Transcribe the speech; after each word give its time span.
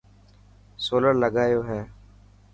سولر 0.85 1.15
لگايو 1.21 1.61
هي. 1.69 1.81